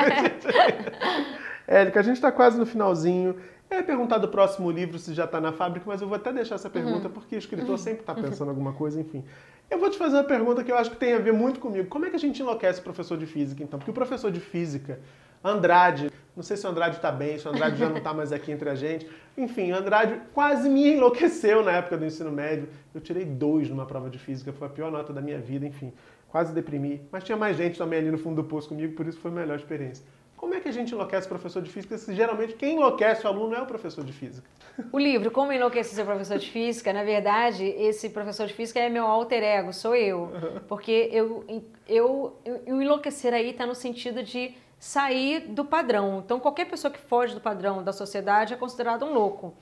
Érica, 1.68 2.00
a 2.00 2.04
gente 2.04 2.16
está 2.16 2.32
quase 2.32 2.58
no 2.58 2.66
finalzinho. 2.66 3.36
Eu 3.70 3.78
ia 3.78 3.84
perguntar 3.84 4.18
do 4.18 4.30
próximo 4.30 4.72
livro 4.72 4.98
se 4.98 5.14
já 5.14 5.26
está 5.26 5.42
na 5.42 5.52
fábrica, 5.52 5.86
mas 5.86 6.02
eu 6.02 6.08
vou 6.08 6.16
até 6.16 6.32
deixar 6.32 6.56
essa 6.56 6.70
pergunta 6.70 7.08
uhum. 7.08 7.14
porque 7.14 7.36
o 7.36 7.38
escritor 7.38 7.72
uhum. 7.72 7.78
sempre 7.78 8.00
está 8.00 8.16
pensando 8.16 8.48
alguma 8.48 8.72
coisa, 8.72 9.00
enfim. 9.02 9.26
Eu 9.70 9.78
vou 9.78 9.90
te 9.90 9.98
fazer 9.98 10.16
uma 10.16 10.24
pergunta 10.24 10.64
que 10.64 10.72
eu 10.72 10.78
acho 10.78 10.90
que 10.90 10.96
tem 10.96 11.14
a 11.14 11.20
ver 11.20 11.34
muito 11.34 11.60
comigo. 11.60 11.90
Como 11.90 12.06
é 12.06 12.10
que 12.10 12.16
a 12.16 12.20
gente 12.20 12.42
enlouquece 12.42 12.80
o 12.80 12.84
professor 12.84 13.18
de 13.18 13.26
física, 13.26 13.62
então? 13.62 13.78
Porque 13.78 13.92
o 13.92 13.94
professor 13.94 14.32
de 14.32 14.40
física, 14.40 15.02
Andrade, 15.44 16.12
não 16.36 16.44
sei 16.44 16.56
se 16.56 16.66
o 16.66 16.70
Andrade 16.70 16.98
está 16.98 17.12
bem, 17.12 17.38
se 17.38 17.48
o 17.48 17.52
Andrade 17.52 17.78
já 17.78 17.90
não 17.90 17.98
está 17.98 18.14
mais 18.14 18.32
aqui 18.32 18.52
entre 18.52 18.70
a 18.70 18.76
gente. 18.76 19.10
Enfim, 19.38 19.72
Andrade 19.72 20.22
quase 20.34 20.70
me 20.70 20.94
enlouqueceu 20.94 21.64
na 21.64 21.72
época 21.72 21.98
do 21.98 22.06
ensino 22.06 22.32
médio. 22.32 22.70
Eu 22.94 23.02
tirei 23.02 23.26
dois 23.26 23.70
numa 23.70 23.86
prova 23.86 24.10
de 24.10 24.20
física, 24.20 24.54
foi 24.54 24.68
a 24.68 24.70
pior 24.70 24.92
nota 24.92 25.12
da 25.12 25.22
minha 25.22 25.40
vida, 25.40 25.66
enfim. 25.66 25.94
Quase 26.30 26.54
deprimi. 26.54 27.02
Mas 27.12 27.24
tinha 27.24 27.38
mais 27.38 27.58
gente 27.58 27.78
também 27.78 28.00
ali 28.00 28.12
no 28.12 28.18
fundo 28.18 28.42
do 28.42 28.48
poço 28.48 28.70
comigo, 28.70 28.94
por 28.94 29.08
isso 29.08 29.20
foi 29.20 29.32
a 29.32 29.34
melhor 29.34 29.58
experiência. 29.58 30.06
Como 30.38 30.54
é 30.54 30.60
que 30.60 30.70
a 30.70 30.72
gente 30.72 30.94
enlouquece 30.94 31.26
o 31.26 31.30
professor 31.30 31.64
de 31.64 31.72
física 31.72 31.98
se 31.98 32.14
geralmente 32.14 32.54
quem 32.54 32.76
enlouquece 32.76 33.26
o 33.26 33.28
aluno 33.28 33.56
é 33.56 33.62
o 33.62 33.66
professor 33.66 34.04
de 34.04 34.14
física? 34.14 34.48
O 34.92 35.00
livro 35.00 35.32
Como 35.32 35.52
Enlouquecer 35.52 35.96
Seu 35.96 36.06
Professor 36.06 36.38
de 36.38 36.52
Física, 36.52 36.94
na 36.94 37.04
verdade, 37.04 37.66
esse 37.66 38.10
professor 38.10 38.46
de 38.46 38.54
física 38.54 38.80
é 38.80 38.88
meu 38.88 39.06
alter 39.06 39.42
ego, 39.42 39.74
sou 39.74 39.96
eu. 39.96 40.32
Porque 40.68 41.10
eu, 41.12 41.44
eu, 41.88 42.38
eu 42.68 42.80
enlouquecer 42.80 43.34
aí 43.34 43.50
está 43.50 43.66
no 43.66 43.74
sentido 43.74 44.22
de 44.22 44.54
sair 44.80 45.42
do 45.42 45.66
padrão. 45.66 46.22
Então, 46.24 46.40
qualquer 46.40 46.66
pessoa 46.66 46.92
que 46.92 47.00
foge 47.00 47.34
do 47.34 47.42
padrão 47.42 47.84
da 47.84 47.92
sociedade 47.92 48.54
é 48.54 48.58
considerado 48.58 49.06
um 49.06 49.14
louco. 49.14 49.54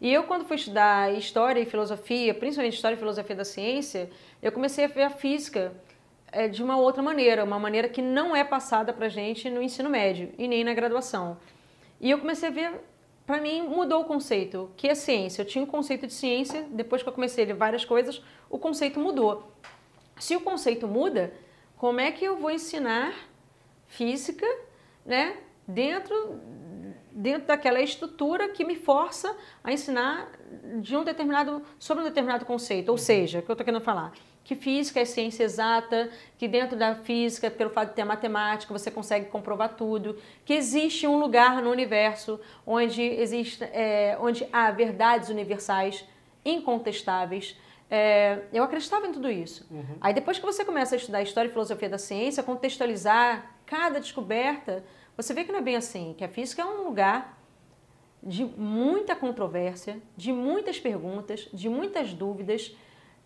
E 0.00 0.12
eu, 0.12 0.24
quando 0.24 0.44
fui 0.44 0.56
estudar 0.56 1.12
História 1.14 1.60
e 1.60 1.66
Filosofia, 1.66 2.34
principalmente 2.34 2.74
História 2.74 2.96
e 2.96 2.98
Filosofia 2.98 3.36
da 3.36 3.44
Ciência, 3.44 4.10
eu 4.42 4.50
comecei 4.50 4.84
a 4.84 4.88
ver 4.88 5.02
a 5.02 5.10
física 5.10 5.72
é, 6.32 6.48
de 6.48 6.62
uma 6.62 6.76
outra 6.76 7.02
maneira, 7.02 7.44
uma 7.44 7.58
maneira 7.58 7.88
que 7.88 8.02
não 8.02 8.34
é 8.34 8.42
passada 8.42 8.92
para 8.92 9.08
gente 9.08 9.48
no 9.48 9.62
ensino 9.62 9.88
médio 9.88 10.32
e 10.36 10.48
nem 10.48 10.64
na 10.64 10.74
graduação. 10.74 11.36
E 12.00 12.10
eu 12.10 12.18
comecei 12.18 12.48
a 12.48 12.52
ver, 12.52 12.80
para 13.24 13.40
mim 13.40 13.62
mudou 13.62 14.00
o 14.00 14.04
conceito, 14.04 14.70
que 14.76 14.88
é 14.88 14.94
ciência. 14.94 15.42
Eu 15.42 15.46
tinha 15.46 15.62
um 15.62 15.66
conceito 15.68 16.06
de 16.06 16.12
ciência, 16.12 16.66
depois 16.70 17.02
que 17.02 17.08
eu 17.08 17.12
comecei 17.12 17.44
a 17.44 17.46
ler 17.46 17.54
várias 17.54 17.84
coisas, 17.84 18.20
o 18.50 18.58
conceito 18.58 18.98
mudou. 18.98 19.52
Se 20.18 20.34
o 20.34 20.40
conceito 20.40 20.88
muda, 20.88 21.32
como 21.76 22.00
é 22.00 22.10
que 22.10 22.24
eu 22.24 22.36
vou 22.36 22.50
ensinar 22.50 23.14
física, 23.92 24.46
né, 25.04 25.36
dentro 25.66 26.40
dentro 27.14 27.46
daquela 27.46 27.80
estrutura 27.80 28.48
que 28.48 28.64
me 28.64 28.74
força 28.74 29.36
a 29.62 29.70
ensinar 29.70 30.32
de 30.80 30.96
um 30.96 31.04
determinado 31.04 31.62
sobre 31.78 32.02
um 32.02 32.06
determinado 32.06 32.46
conceito, 32.46 32.88
ou 32.88 32.96
seja, 32.96 33.40
o 33.40 33.42
que 33.42 33.50
eu 33.50 33.52
estou 33.52 33.64
querendo 33.64 33.82
falar, 33.82 34.12
que 34.42 34.56
física 34.56 34.98
é 34.98 35.04
ciência 35.04 35.44
exata, 35.44 36.10
que 36.38 36.48
dentro 36.48 36.76
da 36.76 36.94
física, 36.94 37.50
pelo 37.50 37.70
fato 37.70 37.90
de 37.90 37.94
ter 37.96 38.04
matemática, 38.04 38.72
você 38.72 38.90
consegue 38.90 39.26
comprovar 39.26 39.76
tudo, 39.76 40.16
que 40.44 40.54
existe 40.54 41.06
um 41.06 41.18
lugar 41.18 41.62
no 41.62 41.70
universo 41.70 42.40
onde, 42.66 43.02
existe, 43.02 43.62
é, 43.62 44.16
onde 44.20 44.48
há 44.52 44.70
verdades 44.70 45.28
universais 45.28 46.04
incontestáveis. 46.44 47.56
É, 47.90 48.38
eu 48.52 48.64
acreditava 48.64 49.06
em 49.06 49.12
tudo 49.12 49.30
isso. 49.30 49.66
Uhum. 49.70 49.96
Aí 50.00 50.14
depois 50.14 50.38
que 50.38 50.46
você 50.46 50.64
começa 50.64 50.94
a 50.94 50.98
estudar 50.98 51.22
História 51.22 51.48
e 51.48 51.52
Filosofia 51.52 51.90
da 51.90 51.98
Ciência, 51.98 52.42
contextualizar 52.42 53.54
cada 53.72 53.98
descoberta, 53.98 54.84
você 55.16 55.32
vê 55.32 55.44
que 55.44 55.50
não 55.50 55.60
é 55.60 55.62
bem 55.62 55.76
assim, 55.76 56.14
que 56.18 56.22
a 56.22 56.28
física 56.28 56.60
é 56.60 56.64
um 56.66 56.84
lugar 56.84 57.42
de 58.22 58.44
muita 58.44 59.16
controvérsia, 59.16 59.98
de 60.14 60.30
muitas 60.30 60.78
perguntas, 60.78 61.48
de 61.54 61.70
muitas 61.70 62.12
dúvidas, 62.12 62.76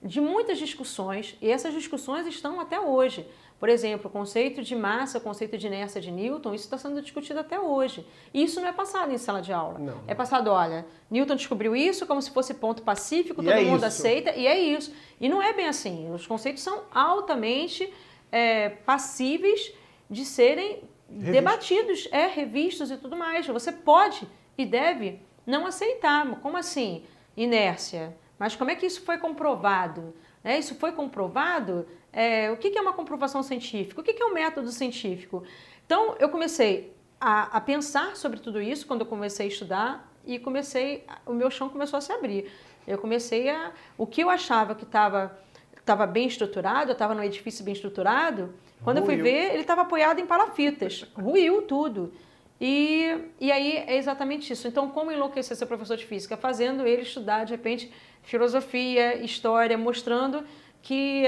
de 0.00 0.20
muitas 0.20 0.56
discussões, 0.56 1.36
e 1.42 1.50
essas 1.50 1.74
discussões 1.74 2.28
estão 2.28 2.60
até 2.60 2.78
hoje. 2.78 3.28
Por 3.58 3.68
exemplo, 3.68 4.06
o 4.08 4.10
conceito 4.10 4.62
de 4.62 4.76
massa, 4.76 5.18
o 5.18 5.20
conceito 5.20 5.58
de 5.58 5.66
inércia 5.66 6.00
de 6.00 6.12
Newton, 6.12 6.54
isso 6.54 6.64
está 6.64 6.78
sendo 6.78 7.02
discutido 7.02 7.40
até 7.40 7.58
hoje. 7.58 8.06
E 8.32 8.44
isso 8.44 8.60
não 8.60 8.68
é 8.68 8.72
passado 8.72 9.12
em 9.12 9.18
sala 9.18 9.42
de 9.42 9.52
aula. 9.52 9.80
Não. 9.80 10.00
É 10.06 10.14
passado, 10.14 10.48
olha, 10.48 10.86
Newton 11.10 11.34
descobriu 11.34 11.74
isso 11.74 12.06
como 12.06 12.22
se 12.22 12.30
fosse 12.30 12.54
ponto 12.54 12.82
pacífico, 12.82 13.42
todo 13.42 13.50
é 13.50 13.64
mundo 13.64 13.78
isso. 13.78 13.86
aceita, 13.86 14.30
e 14.30 14.46
é 14.46 14.56
isso. 14.56 14.94
E 15.20 15.28
não 15.28 15.42
é 15.42 15.52
bem 15.52 15.66
assim. 15.66 16.08
Os 16.14 16.24
conceitos 16.24 16.62
são 16.62 16.84
altamente 16.92 17.92
é, 18.30 18.68
passíveis 18.68 19.74
de 20.10 20.24
serem 20.24 20.82
debatidos, 21.08 22.08
é, 22.10 22.26
revistos 22.26 22.90
e 22.90 22.96
tudo 22.96 23.16
mais. 23.16 23.46
Você 23.46 23.72
pode 23.72 24.26
e 24.56 24.64
deve 24.64 25.20
não 25.46 25.66
aceitar. 25.66 26.40
Como 26.40 26.56
assim? 26.56 27.04
Inércia 27.36 28.16
mas 28.38 28.54
como 28.54 28.70
é 28.70 28.74
que 28.74 28.86
isso 28.86 29.02
foi 29.02 29.18
comprovado? 29.18 30.14
É, 30.44 30.58
isso 30.58 30.74
foi 30.74 30.92
comprovado? 30.92 31.86
É, 32.12 32.50
o 32.50 32.56
que 32.56 32.76
é 32.76 32.80
uma 32.80 32.92
comprovação 32.92 33.42
científica? 33.42 34.00
O 34.00 34.04
que 34.04 34.22
é 34.22 34.26
um 34.26 34.32
método 34.32 34.70
científico? 34.70 35.42
Então, 35.84 36.16
eu 36.18 36.28
comecei 36.28 36.94
a, 37.20 37.56
a, 37.56 37.60
pensar 37.60 38.16
sobre 38.16 38.40
tudo 38.40 38.60
isso 38.60 38.86
quando 38.86 39.00
eu 39.00 39.06
comecei 39.06 39.46
a 39.46 39.48
estudar 39.48 40.12
e 40.24 40.38
comecei, 40.38 41.04
o 41.24 41.32
meu 41.32 41.50
chão 41.50 41.68
começou 41.68 41.96
a 41.96 42.00
se 42.00 42.12
abrir. 42.12 42.50
Eu 42.86 42.98
comecei 42.98 43.48
a, 43.48 43.72
o 43.96 44.06
que 44.06 44.22
eu 44.22 44.30
achava 44.30 44.74
que 44.74 44.84
estava 44.84 45.38
estava 45.78 46.04
bem 46.04 46.26
estruturado, 46.26 46.90
eu 46.90 46.94
estava 46.94 47.14
num 47.14 47.22
edifício 47.22 47.64
bem 47.64 47.72
estruturado, 47.72 48.52
quando 48.82 48.98
Ruiu. 48.98 49.10
eu 49.10 49.16
fui 49.16 49.30
ver, 49.30 49.52
ele 49.52 49.60
estava 49.60 49.82
apoiado 49.82 50.20
em 50.20 50.26
palafitas, 50.26 51.06
ruiu 51.14 51.62
tudo. 51.62 52.12
E, 52.60 53.30
e 53.38 53.52
aí 53.52 53.76
é 53.76 53.96
exatamente 53.96 54.52
isso. 54.52 54.66
Então, 54.66 54.88
como 54.88 55.12
enlouquecer 55.12 55.56
seu 55.56 55.66
professor 55.66 55.96
de 55.96 56.06
física? 56.06 56.36
Fazendo 56.36 56.86
ele 56.86 57.02
estudar, 57.02 57.44
de 57.44 57.52
repente, 57.52 57.92
filosofia, 58.22 59.16
história, 59.16 59.76
mostrando 59.76 60.44
que 60.80 61.24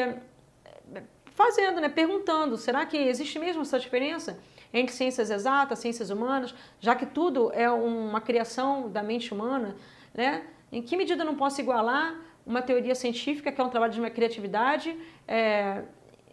fazendo, 1.39 1.81
né, 1.81 1.89
perguntando, 1.89 2.57
será 2.57 2.85
que 2.85 2.97
existe 2.97 3.39
mesmo 3.39 3.63
essa 3.63 3.79
diferença 3.79 4.41
entre 4.73 4.93
ciências 4.93 5.31
exatas, 5.31 5.79
ciências 5.79 6.11
humanas, 6.11 6.53
já 6.81 6.97
que 6.97 7.07
tudo 7.07 7.53
é 7.55 7.71
uma 7.71 8.21
criação 8.21 8.91
da 8.91 9.03
mente 9.05 9.33
humana, 9.33 9.77
né? 10.13 10.43
Em 10.71 10.83
que 10.83 10.97
medida 10.97 11.23
eu 11.23 11.27
não 11.27 11.37
posso 11.37 11.61
igualar 11.61 12.21
uma 12.45 12.61
teoria 12.61 12.95
científica, 12.95 13.53
que 13.53 13.61
é 13.61 13.65
um 13.65 13.69
trabalho 13.69 13.93
de 13.93 14.01
uma 14.01 14.11
criatividade, 14.11 14.99
é, 15.27 15.83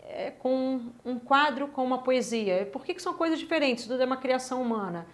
é, 0.08 0.32
com 0.32 0.82
um 1.04 1.20
quadro 1.20 1.68
com 1.68 1.84
uma 1.84 2.00
poesia? 2.00 2.68
Por 2.72 2.86
que, 2.86 2.94
que 2.94 3.02
são 3.02 3.14
coisas 3.14 3.40
diferentes? 3.40 3.86
Tudo 3.86 4.02
é 4.02 4.06
uma 4.06 4.18
criação 4.18 4.62
humana. 4.62 5.08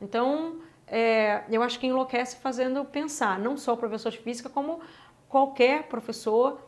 Então, 0.00 0.60
é, 0.86 1.44
eu 1.50 1.62
acho 1.62 1.78
que 1.78 1.86
enlouquece 1.86 2.36
fazendo 2.36 2.84
pensar, 2.84 3.38
não 3.38 3.56
só 3.56 3.74
o 3.74 3.76
professor 3.76 4.10
de 4.10 4.18
física, 4.18 4.48
como 4.48 4.80
qualquer 5.28 5.84
professor, 5.84 6.60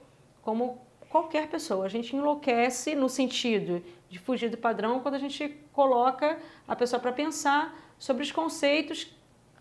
como 0.43 0.81
qualquer 1.09 1.49
pessoa. 1.49 1.85
A 1.85 1.89
gente 1.89 2.15
enlouquece 2.15 2.95
no 2.95 3.09
sentido 3.09 3.83
de 4.09 4.19
fugir 4.19 4.49
do 4.49 4.57
padrão 4.57 5.01
quando 5.01 5.15
a 5.15 5.19
gente 5.19 5.49
coloca 5.73 6.39
a 6.69 6.77
pessoa 6.77 7.01
para 7.01 7.13
pensar 7.13 7.75
sobre 7.99 8.23
os 8.23 8.31
conceitos 8.31 9.15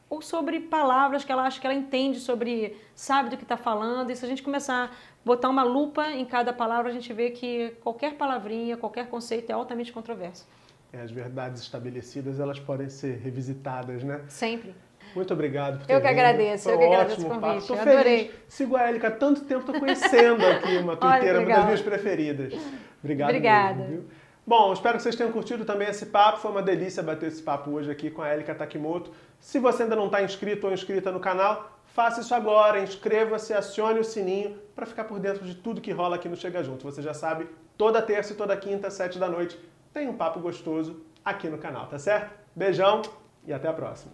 ou 0.10 0.22
sobre 0.22 0.60
palavras 0.60 1.24
que 1.24 1.32
ela 1.32 1.44
acha 1.44 1.60
que 1.60 1.66
ela 1.66 1.74
entende 1.74 2.20
sobre, 2.20 2.78
sabe 2.94 3.30
do 3.30 3.38
que 3.38 3.44
está 3.44 3.56
falando. 3.56 4.12
E 4.12 4.16
se 4.16 4.26
a 4.26 4.28
gente 4.28 4.44
começar 4.44 4.94
botar 5.24 5.50
uma 5.50 5.64
lupa 5.64 6.10
em 6.10 6.26
cada 6.26 6.52
palavra, 6.52 6.90
a 6.90 6.94
gente 6.94 7.12
vê 7.14 7.30
que 7.32 7.72
qualquer 7.82 8.16
palavrinha, 8.16 8.78
qualquer 8.78 9.08
conceito 9.08 9.50
é 9.50 9.54
altamente 9.54 9.92
controverso. 9.92 10.48
É, 10.94 11.02
as 11.02 11.12
verdades 11.12 11.62
estabelecidas 11.62 12.40
elas 12.40 12.60
podem 12.60 12.90
ser 12.90 13.18
revisitadas, 13.18 14.04
né? 14.04 14.22
Sempre. 14.28 14.76
Muito 15.16 15.34
obrigado 15.34 15.80
por 15.80 15.88
ter 15.88 15.94
Eu 15.94 16.02
que 16.02 16.08
agradeço, 16.08 16.70
eu 16.70 16.78
que 16.78 16.86
agradeço 16.86 17.28
o 17.28 17.30
convite. 17.30 17.68
Tô 17.68 17.74
adorei. 17.74 18.18
Feliz. 18.26 18.32
Sigo 18.48 18.76
a 18.76 18.84
Élica 18.84 19.08
há 19.08 19.12
tanto 19.12 19.42
tempo, 19.42 19.62
estou 19.62 19.80
conhecendo 19.80 20.46
aqui 20.46 20.78
uma 20.78 20.96
tuiteira, 20.98 21.40
uma 21.40 21.50
das 21.50 21.66
minhas 21.66 21.82
preferidas. 21.82 22.54
Obrigado 23.02 23.30
Obrigada. 23.30 23.84
Mesmo? 23.84 24.06
Bom, 24.46 24.74
espero 24.74 24.98
que 24.98 25.04
vocês 25.04 25.16
tenham 25.16 25.32
curtido 25.32 25.66
também 25.66 25.88
esse 25.88 26.08
papo. 26.08 26.40
Foi 26.40 26.52
uma 26.52 26.62
delícia 26.62 27.04
bater 27.04 27.28
esse 27.28 27.42
papo 27.42 27.72
hoje 27.72 27.92
aqui 27.92 28.10
com 28.10 28.22
a 28.22 28.28
Élica 28.28 28.56
Takimoto. 28.56 29.12
Se 29.40 29.60
você 29.60 29.84
ainda 29.84 29.96
não 29.96 30.08
está 30.08 30.22
inscrito 30.24 30.68
ou 30.68 30.74
inscrita 30.74 31.12
no 31.12 31.20
canal, 31.20 31.78
faça 31.94 32.22
isso 32.22 32.34
agora. 32.34 32.82
Inscreva-se, 32.82 33.54
acione 33.54 34.00
o 34.00 34.04
sininho 34.04 34.60
para 34.76 34.86
ficar 34.86 35.06
por 35.06 35.20
dentro 35.20 35.46
de 35.46 35.56
tudo 35.56 35.82
que 35.82 35.92
rola 35.92 36.16
aqui 36.16 36.28
no 36.28 36.36
Chega 36.36 36.64
Junto. 36.64 36.84
Você 36.84 37.02
já 37.02 37.14
sabe, 37.14 37.50
toda 37.78 38.02
terça 38.02 38.34
e 38.34 38.36
toda 38.36 38.56
quinta, 38.58 38.90
sete 38.90 39.20
da 39.20 39.30
noite, 39.30 39.60
tem 39.94 40.08
um 40.08 40.16
papo 40.16 40.40
gostoso 40.40 41.06
aqui 41.24 41.48
no 41.48 41.58
canal, 41.58 41.88
tá 41.88 42.00
certo? 42.00 42.32
Beijão 42.56 43.02
e 43.46 43.54
até 43.54 43.68
a 43.68 43.74
próxima. 43.74 44.14